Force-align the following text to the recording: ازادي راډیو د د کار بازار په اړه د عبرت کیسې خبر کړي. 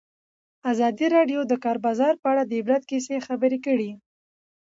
ازادي 0.71 1.07
راډیو 1.15 1.39
د 1.45 1.49
د 1.51 1.53
کار 1.63 1.77
بازار 1.85 2.13
په 2.21 2.27
اړه 2.31 2.43
د 2.45 2.51
عبرت 2.59 2.83
کیسې 2.91 3.17
خبر 3.27 3.51
کړي. 3.65 3.91